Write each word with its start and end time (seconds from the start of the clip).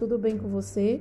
tudo 0.00 0.18
bem 0.18 0.36
com 0.36 0.48
você? 0.48 1.00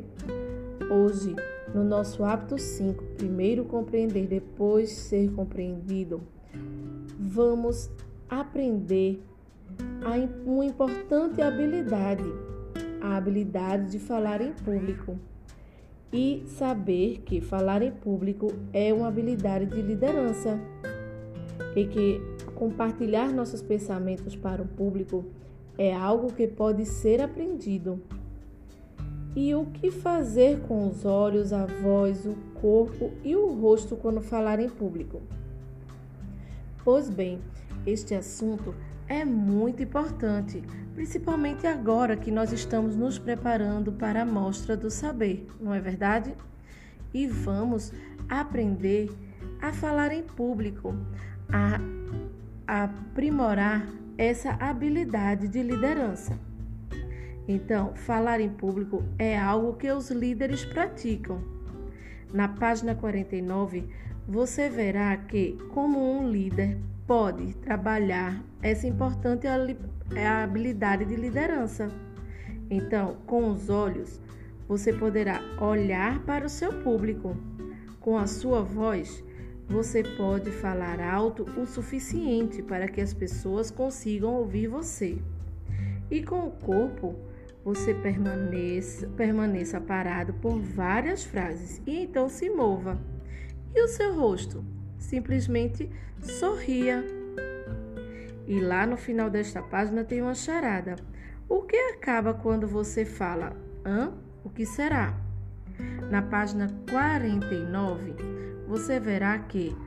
Hoje, 0.89 1.35
no 1.73 1.83
nosso 1.83 2.23
hábito 2.23 2.57
5, 2.57 3.03
primeiro 3.17 3.65
compreender, 3.65 4.27
depois 4.27 4.91
ser 4.91 5.31
compreendido, 5.31 6.21
vamos 7.19 7.89
aprender 8.29 9.21
uma 10.45 10.65
importante 10.65 11.41
habilidade, 11.41 12.23
a 13.01 13.17
habilidade 13.17 13.91
de 13.91 13.99
falar 13.99 14.41
em 14.41 14.53
público. 14.53 15.17
E 16.13 16.43
saber 16.47 17.21
que 17.25 17.41
falar 17.41 17.81
em 17.81 17.91
público 17.91 18.53
é 18.73 18.93
uma 18.93 19.07
habilidade 19.07 19.65
de 19.65 19.81
liderança 19.81 20.59
e 21.75 21.85
que 21.85 22.21
compartilhar 22.55 23.33
nossos 23.33 23.61
pensamentos 23.61 24.35
para 24.35 24.61
o 24.61 24.67
público 24.67 25.25
é 25.77 25.93
algo 25.93 26.33
que 26.33 26.47
pode 26.47 26.85
ser 26.85 27.21
aprendido. 27.21 28.01
E 29.35 29.53
o 29.53 29.65
que 29.65 29.91
fazer 29.91 30.59
com 30.61 30.87
os 30.87 31.05
olhos, 31.05 31.53
a 31.53 31.65
voz, 31.65 32.25
o 32.25 32.35
corpo 32.59 33.11
e 33.23 33.35
o 33.35 33.53
rosto 33.53 33.95
quando 33.95 34.21
falar 34.21 34.59
em 34.59 34.69
público? 34.69 35.21
Pois 36.83 37.09
bem, 37.09 37.39
este 37.85 38.15
assunto 38.15 38.73
é 39.07 39.23
muito 39.23 39.83
importante, 39.83 40.63
principalmente 40.93 41.65
agora 41.67 42.17
que 42.17 42.31
nós 42.31 42.51
estamos 42.51 42.95
nos 42.95 43.17
preparando 43.17 43.91
para 43.91 44.21
a 44.21 44.25
Mostra 44.25 44.75
do 44.75 44.89
Saber, 44.89 45.47
não 45.59 45.73
é 45.73 45.79
verdade? 45.79 46.33
E 47.13 47.27
vamos 47.27 47.91
aprender 48.27 49.09
a 49.61 49.73
falar 49.73 50.11
em 50.11 50.23
público, 50.23 50.95
a 51.51 51.79
aprimorar 52.67 53.87
essa 54.17 54.51
habilidade 54.51 55.47
de 55.47 55.63
liderança. 55.63 56.37
Então, 57.51 57.95
falar 57.95 58.39
em 58.39 58.47
público 58.47 59.03
é 59.17 59.35
algo 59.35 59.73
que 59.73 59.91
os 59.91 60.11
líderes 60.11 60.63
praticam. 60.63 61.41
Na 62.31 62.47
página 62.47 62.93
49, 62.93 63.89
você 64.27 64.69
verá 64.69 65.17
que, 65.17 65.57
como 65.73 65.99
um 65.99 66.29
líder 66.29 66.77
pode 67.07 67.55
trabalhar 67.55 68.39
essa 68.61 68.85
importante 68.85 69.47
é 70.15 70.27
habilidade 70.27 71.05
de 71.05 71.15
liderança. 71.15 71.89
Então, 72.69 73.17
com 73.25 73.49
os 73.49 73.67
olhos, 73.67 74.21
você 74.67 74.93
poderá 74.93 75.41
olhar 75.59 76.19
para 76.25 76.45
o 76.45 76.49
seu 76.49 76.71
público. 76.83 77.35
Com 77.99 78.15
a 78.19 78.27
sua 78.27 78.61
voz, 78.61 79.23
você 79.67 80.03
pode 80.03 80.51
falar 80.51 80.99
alto 80.99 81.45
o 81.59 81.65
suficiente 81.65 82.61
para 82.61 82.87
que 82.87 83.01
as 83.01 83.11
pessoas 83.11 83.71
consigam 83.71 84.35
ouvir 84.35 84.67
você. 84.67 85.17
E 86.11 86.23
com 86.23 86.47
o 86.47 86.51
corpo, 86.51 87.15
você 87.69 87.93
permaneça, 87.93 89.07
permaneça 89.09 89.79
parado 89.79 90.33
por 90.33 90.59
várias 90.59 91.23
frases 91.23 91.79
e 91.85 92.01
então 92.01 92.27
se 92.27 92.49
mova. 92.49 92.99
E 93.75 93.83
o 93.83 93.87
seu 93.87 94.15
rosto? 94.15 94.65
Simplesmente 94.97 95.87
sorria. 96.19 97.05
E 98.47 98.59
lá 98.59 98.87
no 98.87 98.97
final 98.97 99.29
desta 99.29 99.61
página 99.61 100.03
tem 100.03 100.19
uma 100.19 100.33
charada. 100.33 100.95
O 101.47 101.61
que 101.61 101.75
acaba 101.75 102.33
quando 102.33 102.67
você 102.67 103.05
fala? 103.05 103.55
Hã? 103.85 104.13
O 104.43 104.49
que 104.49 104.65
será? 104.65 105.15
Na 106.09 106.23
página 106.23 106.71
49, 106.89 108.15
você 108.67 108.99
verá 108.99 109.37
que 109.37 109.77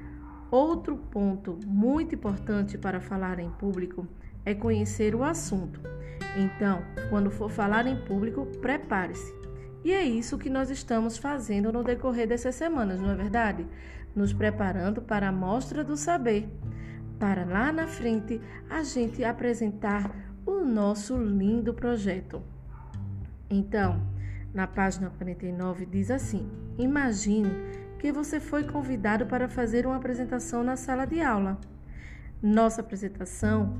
outro 0.52 0.98
ponto 0.98 1.58
muito 1.66 2.14
importante 2.14 2.76
para 2.76 3.00
falar 3.00 3.38
em 3.38 3.50
público 3.52 4.06
é 4.44 4.54
conhecer 4.54 5.14
o 5.14 5.24
assunto. 5.24 5.80
Então, 6.36 6.82
quando 7.08 7.30
for 7.30 7.50
falar 7.50 7.86
em 7.86 7.96
público, 8.04 8.44
prepare-se. 8.60 9.34
E 9.82 9.92
é 9.92 10.04
isso 10.04 10.38
que 10.38 10.50
nós 10.50 10.70
estamos 10.70 11.16
fazendo 11.16 11.72
no 11.72 11.82
decorrer 11.82 12.28
dessas 12.28 12.54
semanas, 12.54 13.00
não 13.00 13.10
é 13.10 13.14
verdade? 13.14 13.66
Nos 14.14 14.32
preparando 14.32 15.00
para 15.00 15.28
a 15.28 15.32
mostra 15.32 15.82
do 15.82 15.96
saber, 15.96 16.48
para 17.18 17.46
lá 17.46 17.72
na 17.72 17.86
frente 17.86 18.40
a 18.68 18.82
gente 18.82 19.24
apresentar 19.24 20.14
o 20.44 20.60
nosso 20.60 21.16
lindo 21.16 21.72
projeto. 21.72 22.42
Então, 23.48 24.00
na 24.52 24.66
página 24.66 25.10
49 25.10 25.86
diz 25.86 26.10
assim: 26.10 26.48
Imagine 26.78 27.50
que 28.02 28.10
você 28.10 28.40
foi 28.40 28.64
convidado 28.64 29.26
para 29.26 29.48
fazer 29.48 29.86
uma 29.86 29.94
apresentação 29.94 30.64
na 30.64 30.74
sala 30.74 31.06
de 31.06 31.20
aula. 31.20 31.56
Nossa 32.42 32.80
apresentação, 32.80 33.78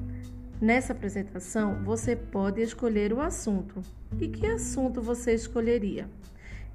nessa 0.60 0.92
apresentação, 0.92 1.82
você 1.82 2.14
pode 2.14 2.62
escolher 2.62 3.12
o 3.12 3.20
assunto. 3.20 3.82
E 4.20 4.28
que 4.28 4.46
assunto 4.46 5.02
você 5.02 5.34
escolheria? 5.34 6.08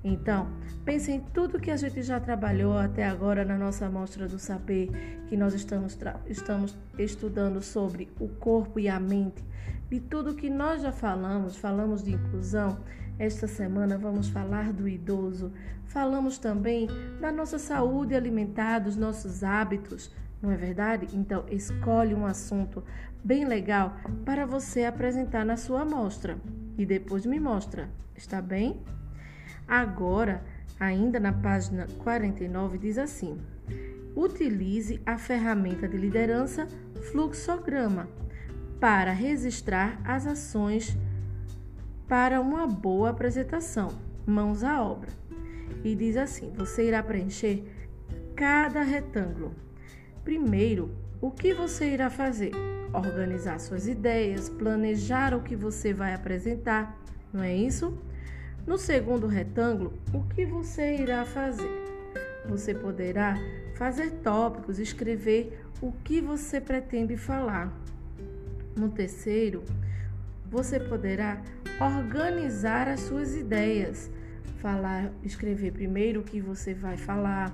Então, 0.03 0.49
pense 0.83 1.09
em 1.09 1.21
tudo 1.21 1.57
que 1.57 1.71
a 1.71 1.77
gente 1.77 2.03
já 2.03 2.19
trabalhou 2.19 2.77
até 2.77 3.05
agora 3.05 3.45
na 3.45 3.57
nossa 3.57 3.85
amostra 3.85 4.27
do 4.27 4.37
saber, 4.37 4.89
que 5.29 5.37
nós 5.37 5.53
estamos, 5.53 5.97
estamos 6.27 6.75
estudando 6.99 7.61
sobre 7.61 8.09
o 8.19 8.27
corpo 8.27 8.77
e 8.77 8.89
a 8.89 8.99
mente, 8.99 9.41
de 9.89 10.01
tudo 10.01 10.35
que 10.35 10.49
nós 10.49 10.81
já 10.81 10.91
falamos, 10.91 11.55
falamos 11.55 12.03
de 12.03 12.11
inclusão. 12.11 12.77
Esta 13.19 13.47
semana 13.47 13.97
vamos 13.97 14.29
falar 14.29 14.71
do 14.71 14.87
idoso, 14.87 15.51
falamos 15.85 16.37
também 16.37 16.87
da 17.19 17.31
nossa 17.31 17.57
saúde 17.57 18.13
alimentar, 18.13 18.79
dos 18.79 18.95
nossos 18.95 19.43
hábitos, 19.43 20.13
não 20.41 20.51
é 20.51 20.55
verdade? 20.55 21.07
Então, 21.13 21.43
escolhe 21.49 22.13
um 22.13 22.27
assunto 22.27 22.83
bem 23.23 23.43
legal 23.45 23.97
para 24.23 24.45
você 24.45 24.85
apresentar 24.85 25.43
na 25.43 25.57
sua 25.57 25.81
amostra 25.81 26.37
e 26.77 26.85
depois 26.85 27.25
me 27.25 27.39
mostra, 27.39 27.89
está 28.15 28.39
bem? 28.39 28.83
Agora, 29.67 30.43
ainda 30.79 31.19
na 31.19 31.33
página 31.33 31.87
49, 32.03 32.77
diz 32.77 32.99
assim: 32.99 33.41
utilize 34.15 35.01
a 35.05 35.17
ferramenta 35.17 35.87
de 35.87 35.97
liderança 35.97 36.67
fluxograma 37.11 38.07
para 38.79 39.11
registrar 39.11 39.99
as 40.05 40.27
ações 40.27 40.95
para 42.07 42.39
uma 42.39 42.65
boa 42.65 43.09
apresentação. 43.09 43.89
Mãos 44.25 44.63
à 44.63 44.81
obra. 44.83 45.11
E 45.83 45.95
diz 45.95 46.17
assim: 46.17 46.51
você 46.55 46.87
irá 46.87 47.03
preencher 47.03 47.63
cada 48.35 48.81
retângulo. 48.81 49.53
Primeiro, 50.23 50.91
o 51.21 51.31
que 51.31 51.53
você 51.53 51.93
irá 51.93 52.09
fazer? 52.09 52.51
Organizar 52.93 53.59
suas 53.59 53.87
ideias, 53.87 54.49
planejar 54.49 55.33
o 55.33 55.41
que 55.41 55.55
você 55.55 55.93
vai 55.93 56.13
apresentar, 56.13 56.97
não 57.33 57.43
é 57.43 57.55
isso? 57.55 57.97
No 58.65 58.77
segundo 58.77 59.27
retângulo, 59.27 59.93
o 60.13 60.23
que 60.23 60.45
você 60.45 60.97
irá 60.97 61.25
fazer? 61.25 61.71
Você 62.49 62.73
poderá 62.73 63.35
fazer 63.75 64.11
tópicos, 64.23 64.79
escrever 64.79 65.63
o 65.81 65.91
que 65.91 66.21
você 66.21 66.59
pretende 66.59 67.17
falar. 67.17 67.73
No 68.75 68.89
terceiro, 68.89 69.63
você 70.49 70.79
poderá 70.79 71.41
organizar 71.79 72.87
as 72.87 73.01
suas 73.01 73.35
ideias, 73.35 74.09
falar, 74.61 75.11
escrever 75.23 75.71
primeiro 75.71 76.21
o 76.21 76.23
que 76.23 76.41
você 76.41 76.73
vai 76.73 76.97
falar, 76.97 77.53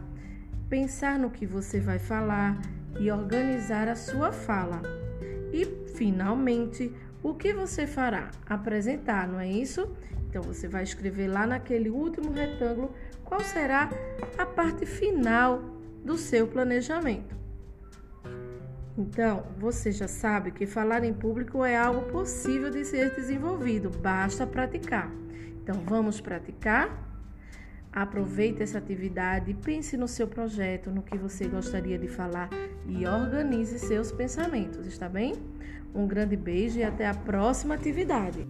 pensar 0.69 1.19
no 1.19 1.29
que 1.29 1.45
você 1.45 1.79
vai 1.79 1.99
falar 1.99 2.59
e 2.99 3.11
organizar 3.11 3.87
a 3.87 3.95
sua 3.95 4.31
fala. 4.31 4.81
E, 5.51 5.65
finalmente, 5.95 6.91
o 7.21 7.33
que 7.33 7.53
você 7.53 7.85
fará? 7.85 8.31
Apresentar, 8.45 9.27
não 9.27 9.39
é 9.39 9.49
isso? 9.49 9.95
Então 10.29 10.41
você 10.41 10.67
vai 10.67 10.83
escrever 10.83 11.27
lá 11.27 11.45
naquele 11.45 11.89
último 11.89 12.31
retângulo 12.31 12.91
qual 13.23 13.39
será 13.41 13.89
a 14.37 14.45
parte 14.45 14.85
final 14.85 15.61
do 16.03 16.17
seu 16.17 16.47
planejamento. 16.47 17.42
Então, 18.97 19.43
você 19.57 19.91
já 19.91 20.07
sabe 20.07 20.51
que 20.51 20.65
falar 20.67 21.03
em 21.03 21.13
público 21.13 21.65
é 21.65 21.75
algo 21.75 22.11
possível 22.11 22.69
de 22.69 22.85
ser 22.85 23.15
desenvolvido, 23.15 23.89
basta 23.89 24.45
praticar. 24.45 25.11
Então, 25.61 25.81
vamos 25.85 26.21
praticar? 26.21 27.11
Aproveite 27.91 28.61
essa 28.61 28.77
atividade, 28.77 29.53
pense 29.53 29.95
no 29.97 30.07
seu 30.07 30.27
projeto, 30.27 30.91
no 30.91 31.01
que 31.01 31.17
você 31.17 31.47
gostaria 31.47 31.97
de 31.97 32.07
falar 32.07 32.49
e 32.87 33.05
organize 33.05 33.79
seus 33.79 34.11
pensamentos, 34.11 34.85
está 34.85 35.07
bem? 35.07 35.35
Um 35.93 36.07
grande 36.07 36.35
beijo 36.35 36.79
e 36.79 36.83
até 36.83 37.07
a 37.07 37.13
próxima 37.13 37.75
atividade. 37.75 38.47